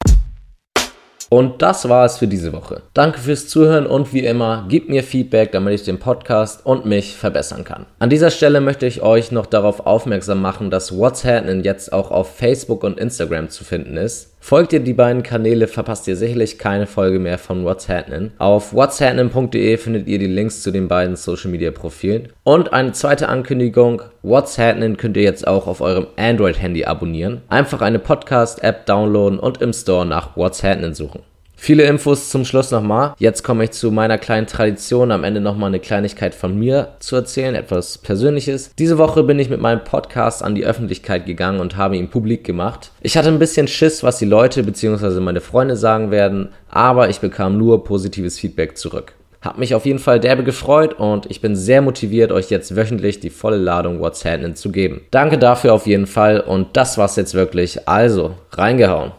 Und 1.33 1.61
das 1.61 1.87
war 1.87 2.03
es 2.03 2.17
für 2.17 2.27
diese 2.27 2.51
Woche. 2.51 2.81
Danke 2.93 3.19
fürs 3.19 3.47
Zuhören 3.47 3.85
und 3.87 4.13
wie 4.13 4.25
immer, 4.25 4.65
gebt 4.67 4.89
mir 4.89 5.01
Feedback, 5.01 5.53
damit 5.53 5.75
ich 5.75 5.83
den 5.83 5.97
Podcast 5.97 6.65
und 6.65 6.85
mich 6.85 7.15
verbessern 7.15 7.63
kann. 7.63 7.85
An 7.99 8.09
dieser 8.09 8.31
Stelle 8.31 8.59
möchte 8.59 8.85
ich 8.85 9.01
euch 9.01 9.31
noch 9.31 9.45
darauf 9.45 9.85
aufmerksam 9.85 10.41
machen, 10.41 10.69
dass 10.69 10.97
What's 10.97 11.23
Happening 11.23 11.63
jetzt 11.63 11.93
auch 11.93 12.11
auf 12.11 12.35
Facebook 12.35 12.83
und 12.83 12.99
Instagram 12.99 13.47
zu 13.47 13.63
finden 13.63 13.95
ist. 13.95 14.30
Folgt 14.43 14.73
ihr 14.73 14.79
die 14.79 14.93
beiden 14.93 15.21
Kanäle, 15.21 15.67
verpasst 15.67 16.07
ihr 16.07 16.15
sicherlich 16.15 16.57
keine 16.57 16.87
Folge 16.87 17.19
mehr 17.19 17.37
von 17.37 17.63
What's 17.63 17.87
Happening. 17.87 18.31
Auf 18.39 18.73
what'shappening.de 18.73 19.77
findet 19.77 20.07
ihr 20.07 20.17
die 20.17 20.25
Links 20.25 20.63
zu 20.63 20.71
den 20.71 20.87
beiden 20.87 21.15
Social 21.15 21.51
Media 21.51 21.69
Profilen. 21.69 22.29
Und 22.43 22.73
eine 22.73 22.91
zweite 22.91 23.29
Ankündigung, 23.29 24.01
What's 24.23 24.57
Happening 24.57 24.97
könnt 24.97 25.15
ihr 25.15 25.23
jetzt 25.23 25.47
auch 25.47 25.67
auf 25.67 25.79
eurem 25.79 26.07
Android-Handy 26.17 26.85
abonnieren. 26.85 27.41
Einfach 27.49 27.81
eine 27.81 27.99
Podcast-App 27.99 28.87
downloaden 28.87 29.39
und 29.39 29.61
im 29.61 29.73
Store 29.73 30.07
nach 30.07 30.35
What's 30.35 30.63
Happening 30.63 30.95
suchen. 30.95 31.21
Viele 31.63 31.83
Infos 31.83 32.31
zum 32.31 32.43
Schluss 32.43 32.71
nochmal. 32.71 33.13
Jetzt 33.19 33.43
komme 33.43 33.65
ich 33.65 33.69
zu 33.69 33.91
meiner 33.91 34.17
kleinen 34.17 34.47
Tradition, 34.47 35.11
am 35.11 35.23
Ende 35.23 35.41
nochmal 35.41 35.67
eine 35.67 35.79
Kleinigkeit 35.79 36.33
von 36.33 36.57
mir 36.57 36.95
zu 36.97 37.15
erzählen, 37.15 37.53
etwas 37.53 37.99
Persönliches. 37.99 38.71
Diese 38.79 38.97
Woche 38.97 39.21
bin 39.21 39.37
ich 39.37 39.51
mit 39.51 39.61
meinem 39.61 39.83
Podcast 39.83 40.41
an 40.41 40.55
die 40.55 40.65
Öffentlichkeit 40.65 41.27
gegangen 41.27 41.59
und 41.59 41.77
habe 41.77 41.97
ihn 41.97 42.09
publik 42.09 42.43
gemacht. 42.43 42.89
Ich 43.01 43.15
hatte 43.15 43.27
ein 43.27 43.37
bisschen 43.37 43.67
Schiss, 43.67 44.01
was 44.01 44.17
die 44.17 44.25
Leute 44.25 44.63
bzw. 44.63 45.19
meine 45.19 45.39
Freunde 45.39 45.75
sagen 45.75 46.09
werden, 46.09 46.49
aber 46.67 47.09
ich 47.09 47.19
bekam 47.19 47.59
nur 47.59 47.83
positives 47.83 48.39
Feedback 48.39 48.75
zurück. 48.75 49.13
Hab 49.39 49.59
mich 49.59 49.75
auf 49.75 49.85
jeden 49.85 49.99
Fall 49.99 50.19
derbe 50.19 50.43
gefreut 50.43 50.95
und 50.95 51.29
ich 51.29 51.41
bin 51.41 51.55
sehr 51.55 51.83
motiviert, 51.83 52.31
euch 52.31 52.49
jetzt 52.49 52.75
wöchentlich 52.75 53.19
die 53.19 53.29
volle 53.29 53.57
Ladung 53.57 53.99
What's 53.99 54.25
Happening 54.25 54.55
zu 54.55 54.71
geben. 54.71 55.01
Danke 55.11 55.37
dafür 55.37 55.75
auf 55.75 55.85
jeden 55.85 56.07
Fall 56.07 56.39
und 56.39 56.75
das 56.75 56.97
war's 56.97 57.17
jetzt 57.17 57.35
wirklich. 57.35 57.87
Also, 57.87 58.33
reingehauen. 58.51 59.11